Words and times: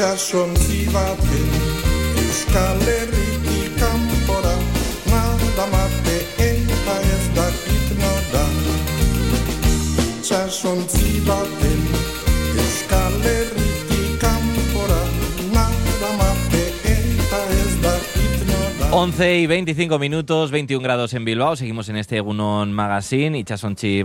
itxasontzi 0.00 0.88
baten 0.94 1.48
euskalerritik 2.22 3.76
kanpora 3.80 4.56
nada 5.10 5.66
mate 5.72 6.16
eta 6.38 6.96
ez 7.16 7.26
dakit 7.36 7.88
noda 8.00 8.44
itxasontzi 10.08 11.20
baten 11.28 11.99
11 18.92 19.38
y 19.38 19.46
25 19.46 20.00
minutos, 20.00 20.50
21 20.50 20.82
grados 20.82 21.14
en 21.14 21.24
Bilbao. 21.24 21.54
Seguimos 21.54 21.88
en 21.88 21.96
este 21.96 22.18
Gunon 22.18 22.72
Magazine 22.72 23.38
y 23.38 23.44
Chasonchi 23.44 24.02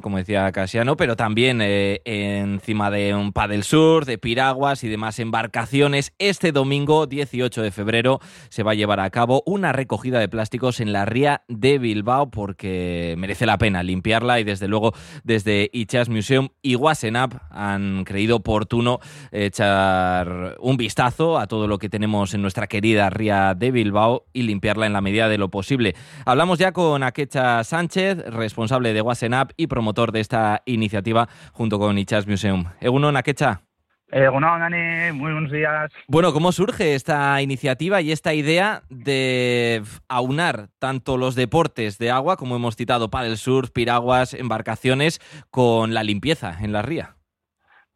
como 0.00 0.18
decía 0.18 0.52
Casiano, 0.52 0.96
pero 0.96 1.16
también 1.16 1.58
eh, 1.60 2.00
encima 2.04 2.88
de 2.88 3.16
un 3.16 3.32
paddle 3.32 3.64
sur, 3.64 4.04
de 4.04 4.16
piraguas 4.16 4.84
y 4.84 4.88
demás 4.88 5.18
embarcaciones. 5.18 6.12
Este 6.20 6.52
domingo, 6.52 7.08
18 7.08 7.62
de 7.62 7.72
febrero, 7.72 8.20
se 8.48 8.62
va 8.62 8.70
a 8.70 8.74
llevar 8.74 9.00
a 9.00 9.10
cabo 9.10 9.42
una 9.44 9.72
recogida 9.72 10.20
de 10.20 10.28
plásticos 10.28 10.78
en 10.78 10.92
la 10.92 11.04
ría 11.04 11.42
de 11.48 11.78
Bilbao 11.78 12.30
porque 12.30 13.16
merece 13.18 13.44
la 13.44 13.58
pena 13.58 13.82
limpiarla 13.82 14.38
y 14.38 14.44
desde 14.44 14.68
luego 14.68 14.94
desde 15.24 15.68
Ichas 15.72 16.08
Museum 16.08 16.50
y 16.62 16.76
Wasenap 16.76 17.34
han 17.50 18.04
creído 18.04 18.36
oportuno 18.36 19.00
echar 19.32 20.54
un 20.60 20.76
vistazo 20.76 21.40
a 21.40 21.48
todo 21.48 21.66
lo 21.66 21.78
que 21.78 21.88
tenemos 21.88 22.34
en 22.34 22.42
nuestra 22.42 22.68
querida 22.68 23.10
ría 23.10 23.54
de 23.56 23.72
Bilbao 23.72 24.26
y 24.38 24.42
limpiarla 24.42 24.86
en 24.86 24.92
la 24.92 25.00
medida 25.00 25.28
de 25.28 25.36
lo 25.36 25.48
posible. 25.48 25.94
Hablamos 26.24 26.58
ya 26.58 26.72
con 26.72 27.02
Akecha 27.02 27.64
Sánchez, 27.64 28.24
responsable 28.26 28.92
de 28.92 29.02
Wasenap 29.02 29.50
y 29.56 29.66
promotor 29.66 30.12
de 30.12 30.20
esta 30.20 30.62
iniciativa 30.64 31.28
junto 31.52 31.78
con 31.78 31.98
Ichas 31.98 32.26
Museum. 32.26 32.64
Egunon, 32.80 33.16
Akecha. 33.16 33.62
Bueno, 34.10 34.58
Dani, 34.58 35.12
muy 35.12 35.32
buenos 35.32 35.52
días. 35.52 35.90
Bueno, 36.06 36.32
¿cómo 36.32 36.50
surge 36.52 36.94
esta 36.94 37.42
iniciativa 37.42 38.00
y 38.00 38.10
esta 38.10 38.32
idea 38.32 38.82
de 38.88 39.82
aunar 40.08 40.68
tanto 40.78 41.18
los 41.18 41.34
deportes 41.34 41.98
de 41.98 42.10
agua, 42.10 42.36
como 42.36 42.56
hemos 42.56 42.76
citado, 42.76 43.10
para 43.10 43.26
el 43.26 43.36
surf, 43.36 43.70
piraguas, 43.70 44.32
embarcaciones, 44.32 45.20
con 45.50 45.92
la 45.92 46.04
limpieza 46.04 46.56
en 46.60 46.72
la 46.72 46.80
ría? 46.80 47.17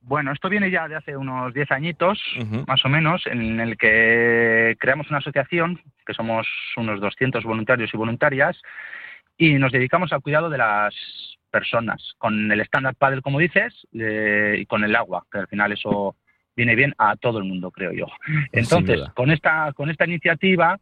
Bueno, 0.02 0.32
esto 0.32 0.48
viene 0.48 0.70
ya 0.70 0.88
de 0.88 0.96
hace 0.96 1.16
unos 1.16 1.54
10 1.54 1.70
añitos, 1.70 2.20
más 2.66 2.84
o 2.84 2.88
menos, 2.88 3.24
en 3.26 3.60
el 3.60 3.76
que 3.76 4.76
creamos 4.78 5.08
una 5.08 5.18
asociación, 5.18 5.80
que 6.04 6.12
somos 6.12 6.46
unos 6.76 7.00
200 7.00 7.44
voluntarios 7.44 7.90
y 7.94 7.96
voluntarias, 7.96 8.60
y 9.36 9.54
nos 9.54 9.72
dedicamos 9.72 10.12
al 10.12 10.20
cuidado 10.20 10.50
de 10.50 10.58
las 10.58 10.94
personas, 11.50 12.14
con 12.18 12.50
el 12.50 12.60
estándar 12.60 12.96
paddle, 12.96 13.22
como 13.22 13.38
dices, 13.38 13.86
eh, 13.92 14.56
y 14.58 14.66
con 14.66 14.82
el 14.82 14.96
agua, 14.96 15.24
que 15.30 15.38
al 15.38 15.46
final 15.46 15.70
eso 15.72 16.16
viene 16.56 16.74
bien 16.74 16.94
a 16.98 17.16
todo 17.16 17.38
el 17.38 17.44
mundo, 17.44 17.70
creo 17.70 17.92
yo. 17.92 18.06
Entonces, 18.50 19.00
con 19.14 19.30
esta, 19.30 19.72
con 19.72 19.88
esta 19.88 20.04
iniciativa 20.04 20.78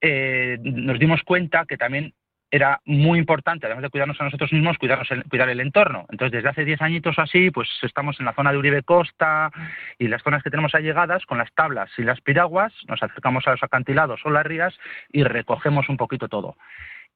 eh, 0.00 0.58
nos 0.60 0.98
dimos 0.98 1.22
cuenta 1.22 1.64
que 1.66 1.76
también 1.76 2.14
era 2.50 2.80
muy 2.84 3.18
importante, 3.18 3.66
además 3.66 3.82
de 3.82 3.90
cuidarnos 3.90 4.20
a 4.20 4.24
nosotros 4.24 4.52
mismos, 4.52 4.78
cuidarnos 4.78 5.08
cuidar 5.28 5.48
el 5.48 5.60
entorno. 5.60 6.06
Entonces, 6.10 6.32
desde 6.32 6.48
hace 6.48 6.64
10 6.64 6.80
añitos 6.82 7.18
o 7.18 7.22
así, 7.22 7.50
pues 7.50 7.68
estamos 7.82 8.18
en 8.20 8.26
la 8.26 8.34
zona 8.34 8.52
de 8.52 8.58
Uribe 8.58 8.82
Costa 8.82 9.50
y 9.98 10.08
las 10.08 10.22
zonas 10.22 10.42
que 10.42 10.50
tenemos 10.50 10.74
allegadas, 10.74 11.26
con 11.26 11.38
las 11.38 11.52
tablas 11.54 11.90
y 11.98 12.02
las 12.02 12.20
piraguas, 12.20 12.72
nos 12.88 13.02
acercamos 13.02 13.46
a 13.46 13.52
los 13.52 13.62
acantilados 13.62 14.20
o 14.24 14.30
las 14.30 14.46
rías 14.46 14.74
y 15.10 15.24
recogemos 15.24 15.88
un 15.88 15.96
poquito 15.96 16.28
todo. 16.28 16.56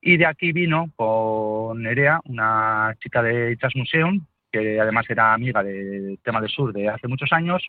Y 0.01 0.17
de 0.17 0.27
aquí 0.27 0.53
vino 0.53 0.91
con 0.97 1.83
Nerea, 1.83 2.21
una 2.25 2.95
chica 3.01 3.23
de 3.23 3.53
Ichas 3.53 3.77
Museum, 3.77 4.27
que 4.51 4.81
además 4.81 5.07
era 5.09 5.33
amiga 5.33 5.63
del 5.63 6.19
tema 6.23 6.41
del 6.41 6.51
sur 6.51 6.73
de 6.73 6.89
hace 6.89 7.07
muchos 7.07 7.33
años, 7.33 7.63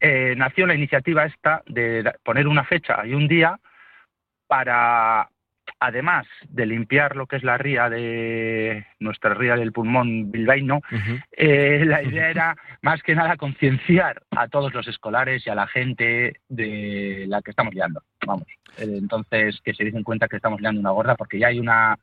eh, 0.00 0.34
nació 0.36 0.66
la 0.66 0.74
iniciativa 0.74 1.24
esta 1.24 1.62
de 1.66 2.12
poner 2.22 2.46
una 2.46 2.64
fecha 2.64 3.04
y 3.04 3.14
un 3.14 3.28
día 3.28 3.58
para, 4.46 5.28
además 5.80 6.26
de 6.48 6.66
limpiar 6.66 7.14
lo 7.16 7.26
que 7.26 7.36
es 7.36 7.44
la 7.44 7.56
ría 7.58 7.88
de 7.88 8.84
nuestra 8.98 9.34
ría 9.34 9.56
del 9.56 9.72
pulmón 9.72 10.30
bilbaíno, 10.32 10.80
eh, 11.32 11.84
la 11.86 12.02
idea 12.02 12.30
era 12.30 12.56
más 12.82 13.02
que 13.02 13.14
nada 13.14 13.36
concienciar 13.36 14.22
a 14.30 14.48
todos 14.48 14.74
los 14.74 14.88
escolares 14.88 15.46
y 15.46 15.50
a 15.50 15.54
la 15.54 15.66
gente 15.68 16.40
de 16.48 17.26
la 17.28 17.42
que 17.42 17.50
estamos 17.50 17.74
liando. 17.74 18.02
Vamos, 18.26 18.46
Eh, 18.78 18.84
entonces 18.98 19.60
que 19.64 19.74
se 19.74 19.84
den 19.84 20.02
cuenta 20.02 20.28
que 20.28 20.36
estamos 20.36 20.60
liando 20.60 20.80
una 20.80 20.90
gorda 20.90 21.14
porque 21.16 21.38
ya 21.38 21.48
hay 21.48 21.58
una, 21.60 21.96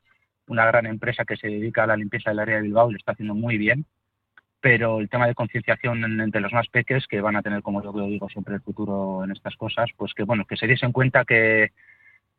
una 0.46 0.64
gran 0.66 0.86
empresa 0.86 1.24
que 1.24 1.36
se 1.36 1.48
dedica 1.48 1.84
a 1.84 1.86
la 1.86 1.96
limpieza 1.96 2.30
del 2.30 2.38
área 2.40 2.56
de 2.56 2.62
Bilbao 2.62 2.88
y 2.88 2.92
lo 2.92 2.98
está 2.98 3.12
haciendo 3.12 3.34
muy 3.34 3.56
bien. 3.58 3.84
Pero 4.60 5.00
el 5.00 5.08
tema 5.08 5.26
de 5.28 5.34
concienciación 5.34 6.02
en- 6.02 6.20
entre 6.20 6.40
los 6.40 6.52
más 6.52 6.66
peques, 6.68 7.06
que 7.06 7.20
van 7.20 7.36
a 7.36 7.42
tener, 7.42 7.62
como 7.62 7.82
yo 7.82 7.92
digo 8.08 8.28
siempre, 8.28 8.54
el 8.54 8.62
futuro 8.62 9.22
en 9.24 9.30
estas 9.32 9.54
cosas, 9.56 9.90
pues 9.96 10.12
que 10.14 10.24
bueno, 10.24 10.44
que 10.44 10.56
se 10.56 10.66
diesen 10.66 10.92
cuenta 10.92 11.24
que, 11.24 11.70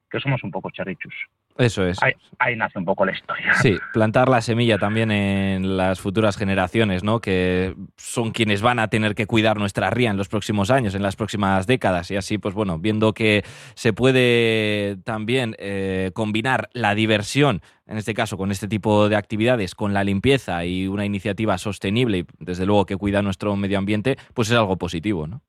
que 0.10 0.20
somos 0.20 0.44
un 0.44 0.52
poco 0.52 0.70
charrichus. 0.72 1.14
Eso 1.58 1.86
es. 1.86 2.02
Ahí, 2.04 2.14
ahí 2.38 2.56
nace 2.56 2.78
un 2.78 2.86
poco 2.86 3.06
la 3.06 3.14
historia. 3.14 3.54
Sí, 3.56 3.78
plantar 3.92 4.30
la 4.30 4.42
semilla 4.42 4.78
también 4.78 5.10
en 5.10 5.76
las 5.76 6.00
futuras 6.00 6.38
generaciones, 6.38 7.04
¿no? 7.04 7.20
Que 7.20 7.76
son 7.98 8.32
quienes 8.32 8.62
van 8.62 8.78
a 8.80 8.90
tener 8.90 9.16
que 9.16 9.26
cuidar 9.26 9.58
nuestra 9.58 9.90
ría 9.90 10.12
en 10.12 10.18
los 10.18 10.30
próximos 10.30 10.70
años, 10.70 10.94
en 10.94 11.02
las 11.02 11.16
próximas 11.16 11.66
décadas. 11.66 12.12
Y 12.12 12.16
así, 12.16 12.38
pues 12.38 12.54
bueno, 12.54 12.78
viendo 12.78 13.14
que 13.14 13.44
se 13.74 13.92
puede 13.92 14.98
también 15.04 15.56
eh, 15.58 16.12
combinar 16.14 16.70
la 16.74 16.94
diversión, 16.94 17.62
en 17.88 17.98
este 17.98 18.14
caso 18.14 18.38
con 18.38 18.52
este 18.52 18.68
tipo 18.68 19.10
de 19.10 19.16
actividades, 19.16 19.74
con 19.74 19.94
la 19.94 20.04
limpieza 20.04 20.64
y 20.64 20.88
una 20.88 21.06
iniciativa 21.06 21.58
sostenible 21.58 22.20
y 22.20 22.26
desde 22.40 22.66
luego 22.66 22.86
que 22.86 22.98
cuida 22.98 23.24
nuestro 23.24 23.56
medio 23.56 23.80
ambiente, 23.80 24.18
pues 24.36 24.50
es 24.52 24.58
algo 24.58 24.78
positivo, 24.78 25.26
¿no? 25.26 25.42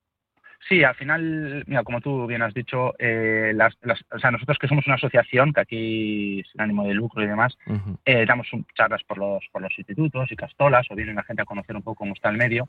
Sí, 0.67 0.83
al 0.83 0.93
final, 0.95 1.63
mira, 1.67 1.83
como 1.83 2.01
tú 2.01 2.27
bien 2.27 2.41
has 2.41 2.53
dicho, 2.53 2.93
eh, 2.99 3.53
las, 3.55 3.75
las- 3.81 4.03
o 4.11 4.19
sea, 4.19 4.29
nosotros 4.29 4.57
que 4.59 4.67
somos 4.67 4.85
una 4.85 4.95
asociación, 4.95 5.53
que 5.53 5.61
aquí 5.61 6.43
sin 6.51 6.61
ánimo 6.61 6.85
de 6.85 6.93
lucro 6.93 7.23
y 7.23 7.27
demás, 7.27 7.57
eh, 8.05 8.25
damos 8.27 8.51
un- 8.53 8.65
charlas 8.75 9.01
por 9.03 9.17
los, 9.17 9.43
por 9.51 9.61
los 9.61 9.71
institutos 9.77 10.31
y 10.31 10.35
castolas, 10.35 10.85
o 10.91 10.95
viene 10.95 11.13
la 11.13 11.23
gente 11.23 11.41
a 11.41 11.45
conocer 11.45 11.75
un 11.75 11.81
poco 11.81 11.95
cómo 11.99 12.13
está 12.13 12.29
el 12.29 12.37
medio. 12.37 12.67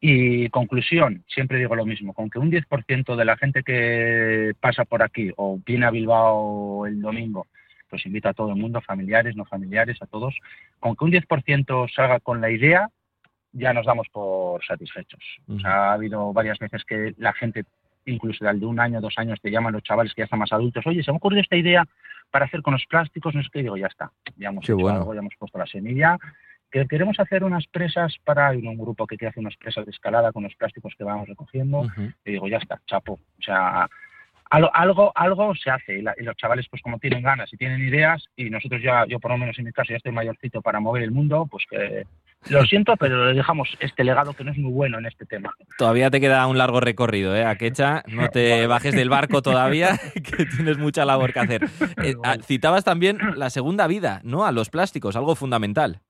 Y 0.00 0.48
conclusión, 0.48 1.22
siempre 1.28 1.58
digo 1.58 1.76
lo 1.76 1.86
mismo, 1.86 2.12
con 2.12 2.28
que 2.28 2.40
un 2.40 2.50
10% 2.50 3.14
de 3.14 3.24
la 3.24 3.36
gente 3.36 3.62
que 3.62 4.52
pasa 4.58 4.84
por 4.84 5.02
aquí 5.02 5.30
o 5.36 5.60
viene 5.64 5.86
a 5.86 5.90
Bilbao 5.90 6.86
el 6.86 7.00
domingo, 7.00 7.46
pues 7.88 8.04
invita 8.06 8.30
a 8.30 8.34
todo 8.34 8.48
el 8.50 8.56
mundo, 8.56 8.80
familiares, 8.80 9.36
no 9.36 9.44
familiares, 9.44 10.00
a 10.02 10.06
todos, 10.06 10.34
con 10.80 10.96
que 10.96 11.04
un 11.04 11.12
10% 11.12 11.86
salga 11.94 12.18
con 12.20 12.40
la 12.40 12.50
idea, 12.50 12.88
ya 13.52 13.72
nos 13.72 13.86
damos 13.86 14.08
por 14.10 14.64
satisfechos. 14.64 15.20
O 15.48 15.58
sea, 15.60 15.90
ha 15.90 15.92
habido 15.94 16.32
varias 16.32 16.58
veces 16.58 16.84
que 16.84 17.14
la 17.18 17.32
gente, 17.32 17.64
incluso 18.06 18.44
de 18.44 18.66
un 18.66 18.80
año, 18.80 19.00
dos 19.00 19.14
años, 19.18 19.40
te 19.40 19.50
llaman 19.50 19.72
los 19.74 19.82
chavales 19.82 20.14
que 20.14 20.20
ya 20.22 20.24
están 20.24 20.38
más 20.40 20.52
adultos, 20.52 20.86
oye, 20.86 21.02
se 21.02 21.10
me 21.10 21.16
ha 21.16 21.18
ocurrido 21.18 21.42
esta 21.42 21.56
idea 21.56 21.86
para 22.30 22.46
hacer 22.46 22.62
con 22.62 22.72
los 22.72 22.86
plásticos, 22.86 23.34
no 23.34 23.42
sé 23.42 23.48
qué, 23.52 23.62
digo, 23.62 23.76
ya 23.76 23.88
está, 23.88 24.10
ya 24.36 24.48
hemos 24.48 24.64
hecho 24.64 24.76
bueno. 24.76 24.98
algo, 25.00 25.12
ya 25.14 25.20
hemos 25.20 25.34
puesto 25.38 25.58
la 25.58 25.66
semilla, 25.66 26.16
que 26.70 26.86
queremos 26.86 27.20
hacer 27.20 27.44
unas 27.44 27.66
presas 27.66 28.16
para, 28.24 28.48
hay 28.48 28.66
un 28.66 28.78
grupo 28.78 29.06
que 29.06 29.18
quiere 29.18 29.28
hacer 29.30 29.42
unas 29.42 29.56
presas 29.58 29.84
de 29.84 29.90
escalada 29.90 30.32
con 30.32 30.42
los 30.44 30.54
plásticos 30.54 30.94
que 30.96 31.04
vamos 31.04 31.28
recogiendo, 31.28 31.86
y 32.24 32.32
digo, 32.32 32.48
ya 32.48 32.56
está, 32.56 32.80
chapo, 32.86 33.14
o 33.38 33.42
sea, 33.42 33.86
algo, 34.48 34.70
algo, 34.74 35.12
algo 35.14 35.54
se 35.54 35.70
hace, 35.70 35.98
y, 35.98 36.02
la- 36.02 36.14
y 36.18 36.22
los 36.24 36.36
chavales, 36.36 36.66
pues 36.70 36.80
como 36.80 36.98
tienen 36.98 37.22
ganas 37.22 37.52
y 37.52 37.56
tienen 37.58 37.80
ideas, 37.82 38.26
y 38.36 38.48
nosotros 38.48 38.80
ya, 38.82 39.04
yo 39.06 39.20
por 39.20 39.30
lo 39.30 39.36
menos 39.38 39.58
en 39.58 39.66
mi 39.66 39.72
caso, 39.72 39.90
ya 39.90 39.96
estoy 39.98 40.12
mayorcito 40.12 40.62
para 40.62 40.80
mover 40.80 41.02
el 41.02 41.10
mundo, 41.10 41.46
pues 41.50 41.64
que 41.68 42.06
lo 42.48 42.64
siento, 42.64 42.96
pero 42.96 43.26
le 43.26 43.34
dejamos 43.34 43.76
este 43.80 44.04
legado 44.04 44.34
que 44.34 44.44
no 44.44 44.52
es 44.52 44.58
muy 44.58 44.72
bueno 44.72 44.98
en 44.98 45.06
este 45.06 45.26
tema. 45.26 45.54
Todavía 45.78 46.10
te 46.10 46.20
queda 46.20 46.46
un 46.46 46.58
largo 46.58 46.80
recorrido, 46.80 47.36
¿eh, 47.36 47.44
Akecha? 47.44 48.02
No 48.08 48.28
te 48.28 48.66
bajes 48.68 48.94
del 48.94 49.08
barco 49.08 49.42
todavía, 49.42 49.98
que 50.14 50.46
tienes 50.46 50.78
mucha 50.78 51.04
labor 51.04 51.32
que 51.32 51.40
hacer. 51.40 51.64
Eh, 52.02 52.14
ah, 52.24 52.36
citabas 52.42 52.84
también 52.84 53.18
la 53.36 53.50
segunda 53.50 53.86
vida, 53.86 54.20
¿no? 54.24 54.44
A 54.44 54.52
los 54.52 54.70
plásticos, 54.70 55.16
algo 55.16 55.34
fundamental. 55.34 56.00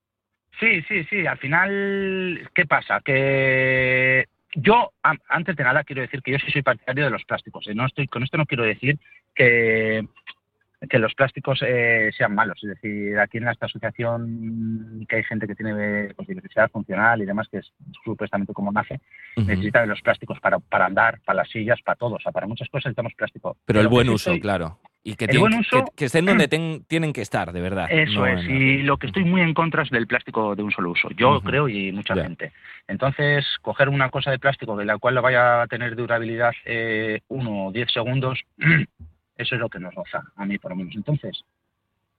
Sí, 0.58 0.82
sí, 0.82 1.04
sí. 1.04 1.26
Al 1.26 1.38
final, 1.38 2.48
¿qué 2.54 2.66
pasa? 2.66 3.00
Que 3.00 4.26
yo, 4.54 4.92
antes 5.28 5.56
de 5.56 5.64
nada, 5.64 5.82
quiero 5.84 6.02
decir 6.02 6.22
que 6.22 6.32
yo 6.32 6.38
sí 6.38 6.50
soy 6.52 6.62
partidario 6.62 7.04
de 7.04 7.10
los 7.10 7.24
plásticos. 7.24 7.66
¿eh? 7.66 7.74
No 7.74 7.86
estoy, 7.86 8.06
con 8.06 8.22
esto 8.22 8.36
no 8.36 8.46
quiero 8.46 8.64
decir 8.64 8.98
que, 9.34 10.06
que 10.88 10.98
los 10.98 11.14
plásticos 11.14 11.60
eh, 11.66 12.10
sean 12.16 12.34
malos. 12.34 12.58
Es 12.62 12.70
decir, 12.70 13.18
aquí 13.18 13.38
en 13.38 13.48
esta 13.48 13.66
asociación 13.66 15.04
que 15.08 15.16
hay 15.16 15.24
gente 15.24 15.46
que 15.46 15.54
tiene 15.54 16.12
pues, 16.16 16.28
diversidad 16.28 16.70
funcional 16.70 17.22
y 17.22 17.24
demás, 17.24 17.48
que 17.50 17.58
es 17.58 17.72
supuestamente 18.04 18.52
como 18.52 18.72
nace, 18.72 19.00
Ujú. 19.36 19.46
necesita 19.46 19.80
de 19.80 19.86
los 19.86 20.00
plásticos 20.02 20.40
para, 20.40 20.58
para 20.58 20.86
andar, 20.86 21.20
para 21.24 21.38
las 21.38 21.50
sillas, 21.50 21.80
para 21.82 21.96
todo. 21.96 22.14
O 22.16 22.20
sea, 22.20 22.32
para 22.32 22.46
muchas 22.46 22.68
cosas 22.68 22.86
necesitamos 22.86 23.14
plástico. 23.14 23.56
Pero 23.64 23.80
el 23.80 23.88
buen 23.88 24.08
uso, 24.08 24.30
estoy- 24.30 24.40
claro. 24.40 24.78
Y 25.04 25.16
que, 25.16 25.26
tienen- 25.26 25.58
uso- 25.58 25.84
que, 25.84 25.90
que 25.96 26.04
estén 26.04 26.26
donde 26.26 26.46
ten- 26.48 26.84
tienen 26.86 27.12
que 27.12 27.22
estar, 27.22 27.52
de 27.52 27.60
verdad. 27.60 27.86
Eso 27.90 28.20
no 28.20 28.26
es, 28.26 28.44
y 28.48 28.78
lo 28.82 28.98
que 28.98 29.08
estoy 29.08 29.24
muy 29.24 29.40
en 29.40 29.52
contra 29.54 29.82
es 29.82 29.90
del 29.90 30.06
plástico 30.06 30.54
de 30.54 30.62
un 30.62 30.70
solo 30.70 30.90
uso. 30.90 31.08
Yo 31.16 31.40
creo 31.42 31.68
y 31.68 31.90
mucha 31.92 32.14
gente. 32.14 32.52
Entonces, 32.88 33.44
coger 33.62 33.88
una 33.88 34.10
cosa 34.10 34.30
de 34.30 34.38
plástico 34.38 34.76
de 34.76 34.84
la 34.84 34.98
cual 34.98 35.20
vaya 35.20 35.62
a 35.62 35.66
tener 35.66 35.96
durabilidad 35.96 36.52
eh, 36.64 37.20
uno 37.28 37.66
o 37.66 37.72
diez 37.72 37.90
segundos, 37.92 38.40
eso 39.42 39.54
es 39.54 39.60
lo 39.60 39.68
que 39.68 39.78
nos 39.78 39.94
goza, 39.94 40.22
a 40.36 40.44
mí 40.44 40.58
por 40.58 40.72
lo 40.72 40.76
menos. 40.76 40.94
Entonces, 40.94 41.44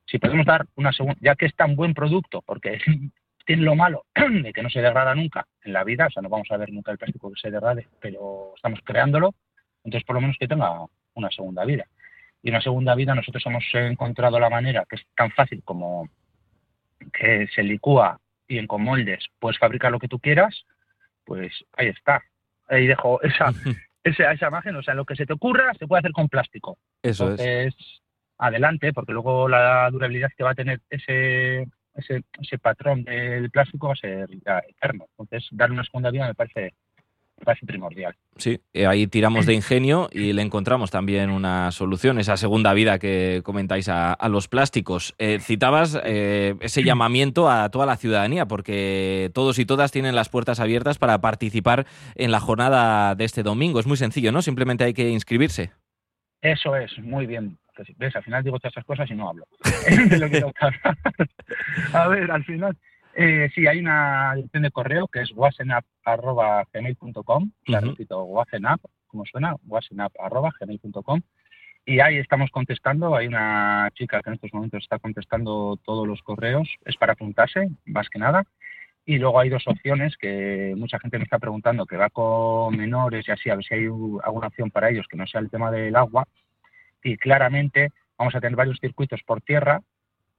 si 0.05 0.19
podemos 0.19 0.45
dar 0.45 0.65
una 0.75 0.91
segunda, 0.91 1.17
ya 1.21 1.35
que 1.35 1.45
es 1.45 1.55
tan 1.55 1.75
buen 1.75 1.93
producto, 1.93 2.41
porque 2.41 2.79
tiene 3.45 3.63
lo 3.63 3.75
malo 3.75 4.05
de 4.15 4.53
que 4.53 4.63
no 4.63 4.69
se 4.69 4.81
degrada 4.81 5.15
nunca 5.15 5.47
en 5.63 5.73
la 5.73 5.83
vida, 5.83 6.07
o 6.07 6.11
sea, 6.11 6.21
no 6.21 6.29
vamos 6.29 6.49
a 6.51 6.57
ver 6.57 6.71
nunca 6.71 6.91
el 6.91 6.97
plástico 6.97 7.31
que 7.31 7.39
se 7.39 7.51
degrade, 7.51 7.87
pero 7.99 8.53
estamos 8.55 8.79
creándolo, 8.83 9.33
entonces 9.83 10.05
por 10.05 10.15
lo 10.15 10.21
menos 10.21 10.37
que 10.39 10.47
tenga 10.47 10.85
una 11.13 11.29
segunda 11.29 11.65
vida. 11.65 11.85
Y 12.41 12.49
una 12.49 12.61
segunda 12.61 12.95
vida 12.95 13.15
nosotros 13.15 13.45
hemos 13.45 13.63
encontrado 13.73 14.39
la 14.39 14.49
manera 14.49 14.85
que 14.89 14.97
es 14.97 15.05
tan 15.15 15.31
fácil 15.31 15.63
como 15.63 16.09
que 17.13 17.47
se 17.47 17.63
licúa 17.63 18.19
y 18.47 18.57
en 18.57 18.67
moldes 18.69 19.25
puedes 19.39 19.57
fabricar 19.57 19.91
lo 19.91 19.99
que 19.99 20.07
tú 20.07 20.19
quieras, 20.19 20.65
pues 21.25 21.51
ahí 21.77 21.87
está. 21.87 22.21
Ahí 22.67 22.87
dejo 22.87 23.21
esa, 23.21 23.51
esa, 24.03 24.31
esa 24.31 24.47
imagen, 24.47 24.75
o 24.75 24.83
sea, 24.83 24.93
lo 24.93 25.05
que 25.05 25.15
se 25.15 25.25
te 25.25 25.33
ocurra 25.33 25.73
se 25.79 25.87
puede 25.87 25.99
hacer 25.99 26.11
con 26.11 26.29
plástico. 26.29 26.77
Eso 27.01 27.33
es. 27.33 27.75
Adelante, 28.37 28.91
porque 28.93 29.13
luego 29.13 29.47
la 29.47 29.89
durabilidad 29.91 30.31
que 30.35 30.43
va 30.43 30.51
a 30.51 30.55
tener 30.55 30.81
ese, 30.89 31.67
ese, 31.93 32.23
ese 32.41 32.57
patrón 32.57 33.03
del 33.03 33.49
plástico 33.51 33.87
va 33.87 33.93
a 33.93 33.97
ser 33.97 34.27
eterno. 34.67 35.05
Entonces, 35.17 35.47
darle 35.51 35.75
una 35.75 35.83
segunda 35.85 36.11
vida 36.11 36.27
me 36.27 36.35
parece 36.35 36.73
parece 37.43 37.65
primordial. 37.65 38.15
Sí, 38.37 38.59
eh, 38.73 38.87
ahí 38.87 39.07
tiramos 39.07 39.45
de 39.45 39.53
ingenio 39.63 40.09
y 40.11 40.33
le 40.33 40.41
encontramos 40.41 40.91
también 40.91 41.29
una 41.29 41.71
solución, 41.71 42.19
esa 42.19 42.37
segunda 42.37 42.73
vida 42.73 42.99
que 42.99 43.41
comentáis 43.43 43.89
a, 43.89 44.17
los 44.29 44.47
plásticos. 44.47 45.13
Eh, 45.17 45.39
citabas 45.39 45.99
eh, 46.03 46.55
ese 46.61 46.83
llamamiento 46.83 47.49
a 47.49 47.69
toda 47.69 47.85
la 47.85 47.97
ciudadanía, 47.97 48.47
porque 48.47 49.31
todos 49.33 49.59
y 49.59 49.65
todas 49.65 49.91
tienen 49.91 50.15
las 50.15 50.29
puertas 50.29 50.59
abiertas 50.59 50.97
para 50.97 51.19
participar 51.21 51.85
en 52.15 52.31
la 52.31 52.39
jornada 52.39 53.15
de 53.15 53.25
este 53.25 53.43
domingo. 53.43 53.79
Es 53.79 53.87
muy 53.87 53.97
sencillo, 53.97 54.31
¿no? 54.31 54.41
Simplemente 54.41 54.83
hay 54.83 54.93
que 54.93 55.09
inscribirse. 55.09 55.71
Eso 56.41 56.75
es, 56.75 56.97
muy 56.99 57.25
bien. 57.25 57.57
¿Ves? 57.97 58.15
Al 58.15 58.23
final 58.23 58.43
digo 58.43 58.59
todas 58.59 58.73
esas 58.73 58.85
cosas 58.85 59.09
y 59.09 59.15
no 59.15 59.29
hablo 59.29 59.47
a 61.93 62.07
ver, 62.07 62.29
al 62.29 62.43
final 62.43 62.77
eh, 63.15 63.49
sí, 63.53 63.67
hay 63.67 63.79
una 63.79 64.33
dirección 64.35 64.63
de 64.63 64.71
correo 64.71 65.07
que 65.07 65.21
es 65.21 65.31
wasenap.gmail.com, 65.35 67.51
la 67.67 67.79
repito, 67.79 68.23
wasenap, 68.23 68.81
como 69.07 69.25
suena, 69.25 69.55
wasenap.gmail.com, 69.65 71.21
y 71.85 71.99
ahí 71.99 72.17
estamos 72.17 72.49
contestando, 72.49 73.15
hay 73.15 73.27
una 73.27 73.89
chica 73.93 74.21
que 74.21 74.29
en 74.29 74.35
estos 74.35 74.53
momentos 74.53 74.83
está 74.83 74.99
contestando 74.99 75.77
todos 75.83 76.07
los 76.07 76.21
correos, 76.21 76.69
es 76.85 76.95
para 76.97 77.13
apuntarse, 77.13 77.69
más 77.85 78.09
que 78.09 78.19
nada, 78.19 78.45
y 79.05 79.17
luego 79.17 79.39
hay 79.39 79.49
dos 79.49 79.67
opciones 79.67 80.15
que 80.17 80.73
mucha 80.77 80.99
gente 80.99 81.17
me 81.17 81.25
está 81.25 81.39
preguntando, 81.39 81.85
que 81.85 81.97
va 81.97 82.09
con 82.09 82.77
menores 82.77 83.27
y 83.27 83.31
así, 83.31 83.49
a 83.49 83.55
ver 83.55 83.65
si 83.65 83.75
hay 83.75 83.85
alguna 83.85 84.47
opción 84.47 84.71
para 84.71 84.89
ellos 84.89 85.07
que 85.09 85.17
no 85.17 85.27
sea 85.27 85.41
el 85.41 85.49
tema 85.49 85.71
del 85.71 85.95
agua, 85.95 86.25
y 87.03 87.17
claramente 87.17 87.89
vamos 88.17 88.35
a 88.35 88.39
tener 88.39 88.55
varios 88.55 88.79
circuitos 88.79 89.21
por 89.23 89.41
tierra, 89.41 89.81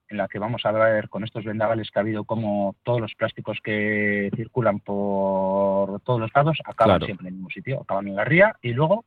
en 0.09 0.17
la 0.17 0.29
que 0.29 0.39
vamos 0.39 0.65
a 0.65 0.73
ver 0.73 1.09
con 1.09 1.25
estos 1.25 1.45
vendavales 1.45 1.91
que 1.91 1.99
ha 1.99 2.03
habido 2.03 2.25
como 2.25 2.77
todos 2.83 3.01
los 3.01 3.15
plásticos 3.15 3.59
que 3.63 4.31
circulan 4.37 4.81
por 4.81 6.01
todos 6.01 6.21
los 6.21 6.31
lados 6.35 6.59
acaban 6.65 7.01
siempre 7.01 7.27
en 7.27 7.35
el 7.35 7.35
mismo 7.35 7.51
sitio, 7.51 7.81
acaban 7.81 8.09
en 8.09 8.17
la 8.17 8.25
ría 8.25 8.57
y 8.63 8.73
luego 8.73 9.05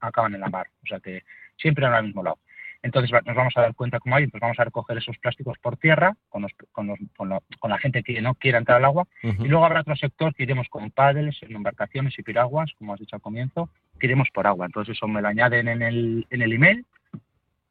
acaban 0.00 0.34
en 0.34 0.40
la 0.40 0.48
mar, 0.48 0.68
o 0.82 0.86
sea 0.86 1.00
que 1.00 1.22
siempre 1.56 1.86
en 1.86 1.94
el 1.94 2.04
mismo 2.04 2.22
lado. 2.22 2.38
Entonces 2.82 3.10
nos 3.26 3.36
vamos 3.36 3.52
a 3.56 3.60
dar 3.60 3.74
cuenta 3.74 4.00
cómo 4.00 4.16
hay, 4.16 4.24
entonces 4.24 4.40
vamos 4.40 4.58
a 4.58 4.64
recoger 4.64 4.96
esos 4.96 5.18
plásticos 5.18 5.58
por 5.58 5.76
tierra 5.76 6.16
con, 6.30 6.46
con, 6.72 7.28
la, 7.28 7.78
gente 7.78 8.02
que 8.02 8.20
no 8.22 8.34
quiera 8.34 8.58
entrar 8.58 8.78
al 8.78 8.86
agua. 8.86 9.06
Y 9.22 9.48
luego 9.48 9.66
habrá 9.66 9.80
otro 9.80 9.96
sector 9.96 10.34
que 10.34 10.44
iremos 10.44 10.66
con 10.70 10.90
paddles, 10.90 11.36
en 11.42 11.56
embarcaciones 11.56 12.18
y 12.18 12.22
piraguas, 12.22 12.72
como 12.78 12.94
has 12.94 13.00
dicho 13.00 13.16
al 13.16 13.22
comienzo, 13.22 13.68
que 13.98 14.06
iremos 14.06 14.28
por 14.32 14.46
agua. 14.46 14.64
Entonces 14.64 14.96
eso 14.96 15.06
me 15.06 15.20
lo 15.20 15.28
añaden 15.28 15.68
en 15.68 15.82
el, 15.82 16.26
en 16.30 16.40
el 16.40 16.52
email 16.54 16.86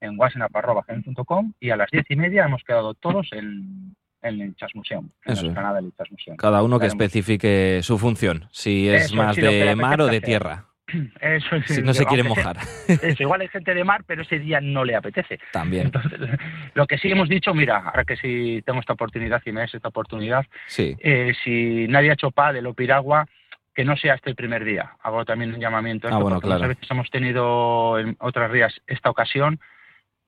en 0.01 0.19
wasenap.com 0.19 1.54
y 1.60 1.69
a 1.69 1.75
las 1.75 1.90
diez 1.92 2.06
y 2.10 2.16
media 2.16 2.46
hemos 2.46 2.63
quedado 2.63 2.94
todos 2.94 3.30
en, 3.31 3.96
el 4.22 4.56
Chasmuseum, 4.56 5.10
en 5.25 5.54
la 5.54 5.74
del 5.74 5.94
Cada 6.38 6.63
uno 6.63 6.80
que 6.80 6.88
especifique 6.88 7.80
su 7.84 7.98
función, 7.98 8.48
si 8.51 8.90
es 8.90 9.13
más 9.13 9.36
de 9.36 9.75
mar 9.75 10.01
o 10.01 10.07
de 10.07 10.22
tierra. 10.22 10.66
Eso 11.22 11.56
es, 11.56 11.66
si 11.68 11.81
no 11.81 11.94
se 11.94 12.06
quiere 12.06 12.24
mojar. 12.24 12.57
Eso, 12.88 13.24
igual 13.24 13.42
hay 13.42 13.48
gente 13.48 13.74
de 13.74 13.84
mar, 13.84 14.04
pero 14.06 14.24
ese 14.24 14.40
día 14.40 14.60
no 14.62 14.84
le 14.84 14.96
apetece. 14.96 15.40
También. 15.51 15.92
lo 16.74 16.88
que 16.88 16.98
sí 16.98 17.12
hemos 17.12 17.30
dicho, 17.30 17.54
mira, 17.54 17.78
ahora 17.78 18.06
que 18.06 18.18
sí 18.18 18.62
tengo 18.66 18.80
esta 18.80 18.94
oportunidad 18.94 19.42
y 19.45 19.52
me 19.52 19.63
es 19.63 19.74
esta 19.74 19.90
oportunidad, 19.90 20.45
sí. 20.68 20.95
Eh, 21.00 21.34
si 21.44 21.88
nadie 21.88 22.12
ha 22.12 22.13
hecho 22.13 22.31
de 22.54 22.68
o 22.68 22.74
piragua, 22.74 23.25
que 23.74 23.86
no 23.86 23.95
sea 23.95 24.16
este 24.16 24.30
el 24.30 24.36
primer 24.36 24.66
día. 24.66 24.92
Hago 25.02 25.24
también 25.25 25.54
un 25.54 25.60
llamamiento 25.60 26.07
ah, 26.12 26.18
bueno, 26.18 26.42
claro. 26.42 26.60
Muchas 26.60 26.69
veces 26.69 26.92
hemos 26.92 27.10
tenido 27.10 28.00
en 28.00 28.18
otras 28.19 28.52
días 28.52 28.74
esta 28.88 29.10
ocasión 29.10 29.60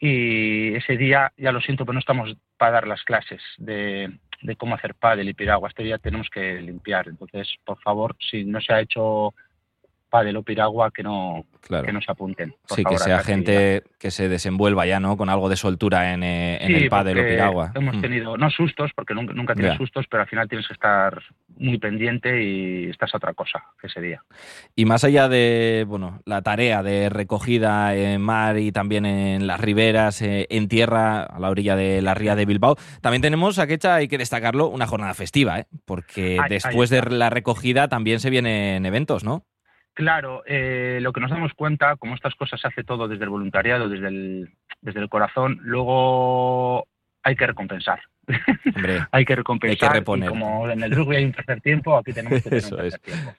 y 0.04 0.74
ese 0.74 0.98
día, 0.98 1.32
ya 1.38 1.52
lo 1.52 1.62
siento, 1.62 1.86
pero 1.86 1.94
no 1.94 2.00
estamos 2.00 2.36
para 2.58 2.72
dar 2.72 2.88
las 2.88 3.04
clases 3.04 3.40
de, 3.60 4.12
cómo 4.58 4.74
hacer 4.74 4.96
pádel 4.96 5.30
y 5.30 5.36
piragua. 5.36 5.70
Este 5.70 5.84
día 5.84 6.00
tenemos 6.00 6.28
que 6.32 6.60
limpiar. 6.60 7.08
Entonces, 7.08 7.48
por 7.64 7.80
favor, 7.82 8.16
si 8.20 8.44
no 8.44 8.60
se 8.62 8.74
ha 8.74 8.82
hecho 8.82 9.36
pádel 10.12 10.36
o 10.36 10.44
piragua 10.44 10.92
que 10.92 11.02
no, 11.02 11.46
que 11.62 11.92
no 11.92 12.02
se 12.02 12.12
apunten. 12.12 12.54
sí, 12.66 12.84
que 12.84 12.98
sea 12.98 13.20
gente 13.20 13.84
que 13.98 14.12
se 14.12 14.28
desenvuelva 14.28 14.86
ya, 14.86 15.00
¿no? 15.00 15.16
Con 15.16 15.30
algo 15.30 15.48
de 15.48 15.56
soltura 15.56 16.14
en, 16.14 16.22
eh, 16.22 16.58
el 16.58 16.90
pádel 16.90 17.20
o 17.20 17.24
piragua. 17.24 17.72
Hemos 17.74 17.96
mm. 17.96 18.02
tenido, 18.02 18.38
no 18.38 18.50
sustos, 18.50 18.92
porque 18.94 19.14
nunca, 19.14 19.34
nunca 19.34 19.56
tienes 19.56 19.78
sustos, 19.78 20.06
pero 20.10 20.24
al 20.24 20.30
final 20.30 20.50
tienes 20.50 20.68
que 20.68 20.74
estar 20.74 21.22
muy 21.58 21.78
pendiente 21.78 22.44
y 22.44 22.90
estás 22.90 23.14
a 23.14 23.18
otra 23.18 23.34
cosa 23.34 23.64
que 23.80 23.88
ese 23.88 24.02
día. 24.02 24.22
Y 24.76 24.86
más 24.86 25.04
allá 25.04 25.30
de, 25.30 25.86
bueno, 25.88 26.20
la 26.26 26.42
tarea 26.42 26.84
de 26.84 27.10
recogida 27.10 27.96
en 27.96 28.22
mar 28.22 28.58
y 28.58 28.72
también 28.72 29.06
en 29.06 29.48
las 29.48 29.62
riberas, 29.62 30.22
eh, 30.22 30.48
en 30.50 30.68
tierra, 30.68 31.24
a 31.24 31.40
la 31.40 31.50
orilla 31.50 31.78
de 31.78 32.02
la 32.02 32.14
ría 32.14 32.36
de 32.36 32.46
Bilbao, 32.46 32.76
también 33.02 33.22
tenemos, 33.22 33.60
a 33.60 33.68
Quecha, 33.68 33.96
hay 33.96 34.10
que 34.10 34.18
destacarlo, 34.18 34.68
una 34.68 34.88
jornada 34.88 35.14
festiva, 35.14 35.60
¿eh? 35.60 35.68
Porque 35.86 36.38
después 36.50 36.90
de 36.90 37.02
la 37.02 37.30
recogida 37.30 37.88
también 37.88 38.20
se 38.20 38.30
vienen 38.30 38.86
eventos, 38.86 39.24
¿no? 39.24 39.46
Claro, 39.94 40.44
eh, 40.46 41.00
lo 41.02 41.12
que 41.12 41.20
nos 41.20 41.32
damos 41.32 41.54
cuenta, 41.54 41.96
como 41.98 42.16
estas 42.16 42.36
cosas 42.36 42.62
se 42.62 42.68
hace 42.68 42.84
todo 42.84 43.08
desde 43.08 43.26
el 43.26 43.30
voluntariado, 43.30 43.90
desde 43.90 44.08
el, 44.08 44.50
desde 44.82 45.00
el 45.02 45.10
corazón, 45.10 45.60
luego 45.62 46.88
hay 47.24 47.36
que 47.36 47.48
recompensar. 47.48 48.00
hay 49.12 49.26
que 49.26 49.36
recompensar. 49.36 49.94
Hay 49.94 50.04
que 50.04 50.26
y 50.26 50.28
como 50.28 50.70
en 50.70 50.84
el 50.84 50.92
rugby 50.92 51.18
hay 51.18 51.26
un 51.26 51.34
tercer 51.34 51.62
tiempo, 51.62 51.98
aquí 51.98 52.14
tenemos 52.14 52.42
que 52.42 52.50
tener 52.50 52.64
un 52.64 52.70
tercer 52.78 53.00
tiempo. 53.02 53.34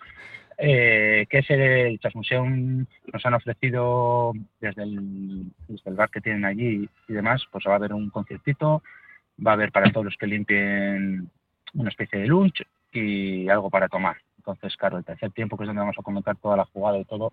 Eh, 0.59 1.27
que 1.29 1.39
es 1.39 1.51
el 1.51 1.99
Chasmuseum 1.99 2.87
nos 3.13 3.27
han 3.27 3.35
ofrecido 3.35 4.33
desde 4.61 4.83
el, 4.83 5.47
desde 5.67 5.91
el 5.91 5.97
bar 5.97 6.11
que 6.11 6.21
tienen 6.21 6.45
allí 6.45 6.89
y 7.09 7.13
demás, 7.13 7.43
pues 7.51 7.65
va 7.67 7.73
a 7.73 7.77
haber 7.77 7.93
un 7.95 8.11
conciertito, 8.11 8.83
va 9.45 9.53
a 9.53 9.55
haber 9.55 9.73
para 9.73 9.91
todos 9.91 10.05
los 10.05 10.17
que 10.17 10.27
limpien 10.27 11.31
una 11.75 11.89
especie 11.89 12.21
de 12.21 12.27
lunch 12.27 12.63
y 12.93 13.49
algo 13.49 13.71
para 13.71 13.89
tomar. 13.89 14.19
Entonces, 14.43 14.77
claro, 14.77 14.99
el 14.99 15.05
tercer 15.05 15.31
tiempo, 15.31 15.57
que 15.57 15.63
es 15.63 15.69
donde 15.69 15.81
vamos 15.81 15.97
a 15.99 16.03
comentar 16.03 16.37
toda 16.37 16.57
la 16.57 16.65
jugada 16.65 16.99
y 16.99 17.05
todo, 17.05 17.33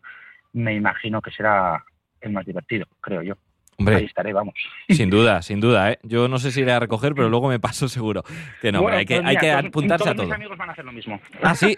me 0.53 0.75
imagino 0.75 1.21
que 1.21 1.31
será 1.31 1.83
el 2.21 2.31
más 2.31 2.45
divertido, 2.45 2.85
creo 3.01 3.23
yo. 3.23 3.35
Hombre, 3.79 3.95
Ahí 3.95 4.05
estaré, 4.05 4.33
vamos. 4.33 4.53
Sin 4.89 5.09
duda, 5.09 5.41
sin 5.41 5.59
duda. 5.59 5.91
¿eh? 5.91 5.99
Yo 6.03 6.27
no 6.27 6.37
sé 6.37 6.51
si 6.51 6.61
iré 6.61 6.73
a 6.73 6.79
recoger, 6.79 7.15
pero 7.15 7.29
luego 7.29 7.47
me 7.47 7.59
paso 7.59 7.87
seguro 7.87 8.23
que 8.61 8.71
no. 8.71 8.87
hay 8.87 9.05
que, 9.05 9.15
pues 9.15 9.27
hay 9.27 9.37
que 9.37 9.51
apuntarse 9.51 10.09
a 10.09 10.15
todo. 10.15 10.25
Mis 10.25 10.35
amigos 10.35 10.57
van 10.57 10.69
a 10.69 10.71
hacer 10.73 10.85
lo 10.85 10.91
mismo. 10.91 11.19
Ah, 11.41 11.55
sí. 11.55 11.77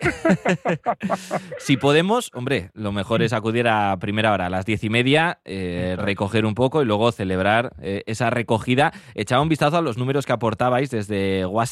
si 1.60 1.78
podemos, 1.78 2.32
hombre, 2.34 2.72
lo 2.74 2.92
mejor 2.92 3.22
es 3.22 3.34
acudir 3.34 3.68
a 3.68 3.96
primera 4.00 4.34
hora, 4.34 4.48
a 4.48 4.50
las 4.50 4.66
diez 4.66 4.84
y 4.84 4.90
media, 4.90 5.40
eh, 5.46 5.96
recoger 5.98 6.46
un 6.46 6.56
poco 6.56 6.82
y 6.82 6.86
luego 6.86 7.12
celebrar 7.12 7.74
eh, 7.82 8.04
esa 8.08 8.30
recogida. 8.30 8.92
Echaba 9.16 9.42
un 9.42 9.50
vistazo 9.50 9.78
a 9.78 9.82
los 9.82 9.98
números 9.98 10.26
que 10.26 10.34
aportabais 10.34 10.90
desde 10.90 11.46
WhatsApp. 11.46 11.72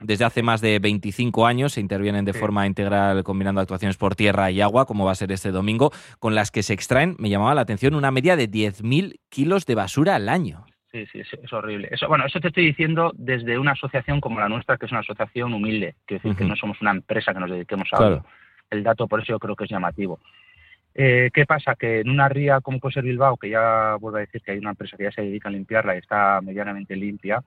Desde 0.00 0.24
hace 0.24 0.42
más 0.42 0.60
de 0.60 0.78
25 0.78 1.46
años 1.46 1.72
se 1.72 1.80
intervienen 1.80 2.24
de 2.24 2.32
forma 2.32 2.66
integral 2.66 3.24
combinando 3.24 3.60
actuaciones 3.60 3.96
por 3.96 4.14
tierra 4.14 4.50
y 4.50 4.60
agua, 4.60 4.86
como 4.86 5.04
va 5.04 5.12
a 5.12 5.14
ser 5.14 5.32
este 5.32 5.50
domingo, 5.50 5.92
con 6.18 6.34
las 6.34 6.50
que 6.50 6.62
se 6.62 6.72
extraen, 6.72 7.16
me 7.18 7.30
llamaba 7.30 7.54
la 7.54 7.62
atención, 7.62 7.94
una 7.94 8.10
media 8.10 8.36
de 8.36 8.50
10.000 8.50 9.20
kilos 9.34 9.66
de 9.66 9.74
basura 9.74 10.14
al 10.14 10.28
año. 10.28 10.64
Sí, 10.92 11.06
sí, 11.06 11.20
es, 11.20 11.52
horrible. 11.52 11.88
Eso, 11.90 12.06
bueno, 12.06 12.24
eso 12.24 12.38
te 12.38 12.48
estoy 12.48 12.66
diciendo 12.66 13.12
desde 13.16 13.58
una 13.58 13.72
asociación 13.72 14.20
como 14.20 14.38
la 14.38 14.48
nuestra, 14.48 14.76
que 14.76 14.86
es 14.86 14.92
una 14.92 15.00
asociación 15.00 15.52
humilde. 15.52 15.96
Quiero 16.06 16.22
decir 16.22 16.38
que 16.38 16.44
no 16.44 16.54
somos 16.54 16.80
una 16.80 16.92
empresa 16.92 17.34
que 17.34 17.40
nos 17.40 17.50
dediquemos 17.50 17.88
a 17.92 18.22
el 18.70 18.82
dato, 18.82 19.08
por 19.08 19.20
eso 19.20 19.32
yo 19.32 19.38
creo 19.40 19.56
que 19.56 19.64
es 19.64 19.70
llamativo. 19.70 20.20
Eh, 20.94 21.30
¿Qué 21.34 21.46
pasa? 21.46 21.74
Que 21.74 22.00
en 22.00 22.10
una 22.10 22.28
ría 22.28 22.60
como 22.60 22.78
puede 22.78 22.94
ser 22.94 23.02
Bilbao, 23.02 23.36
que 23.36 23.50
ya 23.50 23.96
vuelvo 24.00 24.18
a 24.18 24.20
decir 24.20 24.40
que 24.40 24.52
hay 24.52 24.58
una 24.58 24.70
empresa 24.70 24.96
que 24.96 25.04
ya 25.04 25.12
se 25.12 25.22
dedica 25.22 25.48
a 25.48 25.52
limpiarla 25.52 25.96
y 25.96 25.98
está 25.98 26.40
medianamente 26.40 26.94
limpia, 26.94 27.42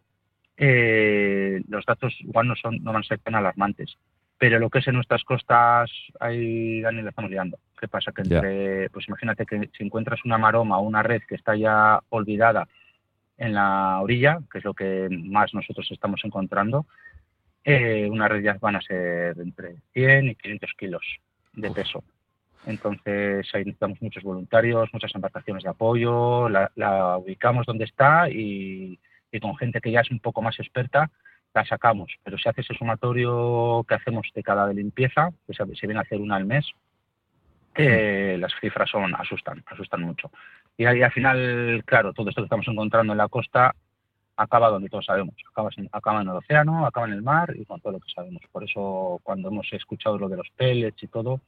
eh, 0.57 1.61
los 1.69 1.85
datos 1.85 2.13
igual 2.19 2.49
no, 2.49 2.55
son, 2.55 2.83
no 2.83 2.91
van 2.91 3.03
a 3.03 3.07
ser 3.07 3.19
tan 3.19 3.35
alarmantes 3.35 3.97
pero 4.37 4.59
lo 4.59 4.69
que 4.69 4.79
es 4.79 4.87
en 4.87 4.95
nuestras 4.95 5.23
costas, 5.23 5.89
ahí 6.19 6.81
Dani 6.81 7.01
le 7.01 7.09
estamos 7.09 7.31
liando. 7.31 7.57
¿Qué 7.79 7.87
pasa? 7.87 8.11
Que 8.11 8.23
entre, 8.23 8.89
pues 8.89 9.07
imagínate 9.07 9.45
que 9.45 9.69
si 9.77 9.83
encuentras 9.83 10.19
una 10.25 10.37
maroma 10.37 10.79
o 10.79 10.81
una 10.81 11.03
red 11.03 11.21
que 11.27 11.35
está 11.35 11.55
ya 11.55 11.99
olvidada 12.09 12.67
en 13.37 13.53
la 13.53 13.99
orilla, 14.01 14.39
que 14.51 14.57
es 14.57 14.63
lo 14.63 14.73
que 14.73 15.07
más 15.11 15.53
nosotros 15.53 15.87
estamos 15.91 16.21
encontrando, 16.23 16.87
eh, 17.63 18.07
una 18.09 18.27
red 18.27 18.43
ya 18.43 18.57
van 18.59 18.77
a 18.77 18.81
ser 18.81 19.37
entre 19.39 19.75
100 19.93 20.29
y 20.29 20.35
500 20.35 20.71
kilos 20.77 21.05
de 21.53 21.69
peso. 21.69 22.03
Entonces 22.65 23.47
ahí 23.53 23.63
necesitamos 23.63 24.01
muchos 24.01 24.23
voluntarios, 24.23 24.89
muchas 24.91 25.13
embarcaciones 25.13 25.63
de 25.63 25.69
apoyo, 25.69 26.49
la, 26.49 27.17
ubicamos 27.17 27.65
donde 27.65 27.85
está 27.85 28.29
y, 28.29 28.99
y, 29.31 29.39
con 29.39 29.55
gente 29.55 29.79
que 29.81 29.91
ya 29.91 30.01
es 30.01 30.11
un 30.11 30.19
poco 30.19 30.41
más 30.41 30.59
experta 30.59 31.11
la 31.53 31.65
sacamos. 31.65 32.11
Pero 32.23 32.37
si 32.37 32.49
haces 32.49 32.65
ese 32.65 32.77
sumatorio 32.77 33.85
que 33.87 33.95
hacemos 33.95 34.27
de 34.33 34.43
cada 34.43 34.67
de 34.67 34.73
limpieza, 34.75 35.31
que 35.45 35.53
se, 35.53 35.63
se 35.75 35.87
viene 35.87 35.99
a 35.99 36.03
hacer 36.03 36.19
una 36.19 36.35
al 36.35 36.45
mes, 36.45 36.65
eh, 37.77 38.37
las 38.39 38.53
cifras 38.59 38.89
son 38.89 39.15
asustan, 39.15 39.63
asustan 39.67 40.01
mucho. 40.01 40.31
Y 40.77 40.85
ahí 40.85 41.01
al 41.01 41.11
final, 41.11 41.83
claro, 41.85 42.13
todo 42.13 42.29
esto 42.29 42.41
que 42.41 42.45
estamos 42.45 42.67
encontrando 42.67 43.13
en 43.13 43.17
la 43.17 43.27
costa 43.27 43.73
acaba 44.35 44.69
donde 44.69 44.89
todos 44.89 45.05
sabemos, 45.05 45.35
acaba 45.49 45.69
en, 45.75 45.89
acaba 45.91 46.21
en 46.21 46.29
el 46.29 46.35
océano, 46.35 46.85
acaba 46.85 47.07
en 47.07 47.13
el 47.13 47.23
mar 47.23 47.53
y 47.55 47.65
con 47.65 47.81
todo 47.81 47.93
lo 47.93 47.99
que 47.99 48.11
sabemos. 48.13 48.41
Por 48.51 48.63
eso 48.63 49.19
cuando 49.23 49.49
hemos 49.49 49.71
escuchado 49.73 50.17
lo 50.17 50.29
de 50.29 50.37
los 50.37 50.49
pellets 50.55 51.01
y 51.01 51.07
todo, 51.07 51.41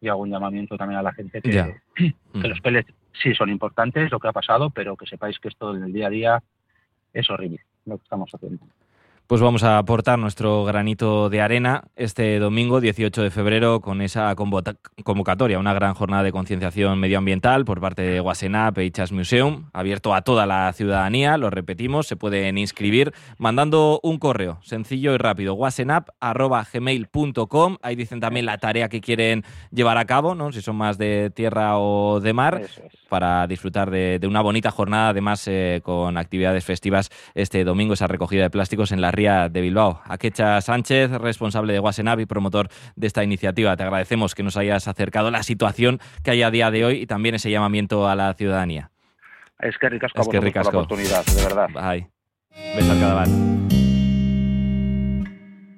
y 0.00 0.08
hago 0.08 0.22
un 0.22 0.30
llamamiento 0.30 0.76
también 0.76 0.98
a 0.98 1.02
la 1.02 1.12
gente 1.12 1.40
que 1.40 1.74
Mm. 1.98 2.40
los 2.46 2.60
pellets 2.60 2.92
sí 3.12 3.34
son 3.34 3.48
importantes, 3.48 4.10
lo 4.10 4.20
que 4.20 4.28
ha 4.28 4.32
pasado, 4.32 4.70
pero 4.70 4.96
que 4.96 5.06
sepáis 5.06 5.38
que 5.38 5.48
esto 5.48 5.74
en 5.74 5.84
el 5.84 5.92
día 5.92 6.06
a 6.06 6.10
día 6.10 6.42
es 7.12 7.30
horrible, 7.30 7.60
lo 7.86 7.96
que 7.96 8.04
estamos 8.04 8.30
haciendo. 8.32 8.64
Pues 9.26 9.40
vamos 9.40 9.64
a 9.64 9.78
aportar 9.78 10.20
nuestro 10.20 10.64
granito 10.64 11.28
de 11.28 11.40
arena 11.40 11.82
este 11.96 12.38
domingo 12.38 12.80
18 12.80 13.24
de 13.24 13.32
febrero 13.32 13.80
con 13.80 14.00
esa 14.00 14.32
convocatoria, 14.36 15.58
una 15.58 15.74
gran 15.74 15.94
jornada 15.94 16.22
de 16.22 16.30
concienciación 16.30 17.00
medioambiental 17.00 17.64
por 17.64 17.80
parte 17.80 18.02
de 18.02 18.20
Wasenap 18.20 18.78
e 18.78 18.84
Ichas 18.84 19.10
Museum, 19.10 19.68
abierto 19.72 20.14
a 20.14 20.22
toda 20.22 20.46
la 20.46 20.72
ciudadanía, 20.72 21.38
lo 21.38 21.50
repetimos, 21.50 22.06
se 22.06 22.14
pueden 22.14 22.56
inscribir 22.56 23.12
mandando 23.36 23.98
un 24.04 24.20
correo 24.20 24.60
sencillo 24.62 25.12
y 25.12 25.18
rápido, 25.18 25.54
wasenap.gmail.com, 25.54 27.78
ahí 27.82 27.96
dicen 27.96 28.20
también 28.20 28.46
la 28.46 28.58
tarea 28.58 28.88
que 28.88 29.00
quieren 29.00 29.42
llevar 29.72 29.98
a 29.98 30.04
cabo, 30.04 30.36
¿no? 30.36 30.52
si 30.52 30.62
son 30.62 30.76
más 30.76 30.98
de 30.98 31.32
tierra 31.34 31.78
o 31.78 32.20
de 32.20 32.32
mar, 32.32 32.62
para 33.08 33.48
disfrutar 33.48 33.90
de, 33.90 34.20
de 34.20 34.28
una 34.28 34.40
bonita 34.40 34.70
jornada, 34.70 35.08
además 35.08 35.48
eh, 35.48 35.80
con 35.82 36.16
actividades 36.16 36.64
festivas 36.64 37.10
este 37.34 37.64
domingo, 37.64 37.94
esa 37.94 38.06
recogida 38.06 38.44
de 38.44 38.50
plásticos 38.50 38.92
en 38.92 39.00
la 39.00 39.15
ría 39.16 39.48
de 39.48 39.60
Bilbao. 39.60 40.00
Akecha 40.04 40.60
Sánchez, 40.60 41.10
responsable 41.10 41.72
de 41.72 41.78
Guasenab 41.80 42.20
y 42.20 42.26
promotor 42.26 42.68
de 42.94 43.06
esta 43.06 43.24
iniciativa. 43.24 43.76
Te 43.76 43.82
agradecemos 43.82 44.34
que 44.34 44.42
nos 44.42 44.56
hayas 44.56 44.86
acercado 44.86 45.30
la 45.30 45.42
situación 45.42 45.98
que 46.22 46.30
hay 46.30 46.42
a 46.42 46.50
día 46.50 46.70
de 46.70 46.84
hoy 46.84 47.00
y 47.02 47.06
también 47.06 47.34
ese 47.34 47.50
llamamiento 47.50 48.08
a 48.08 48.14
la 48.14 48.32
ciudadanía. 48.34 48.90
Es 49.58 49.76
que 49.78 49.88
ricasco 49.88 50.20
Es 50.20 50.28
que 50.28 50.40
ricasco. 50.40 50.70
la 50.72 50.78
oportunidad, 50.78 51.24
de 51.24 51.42
verdad. 51.42 51.68
Bye. 51.72 52.08
Ves 52.76 52.88
al 52.90 53.00
Cadaval. 53.00 53.28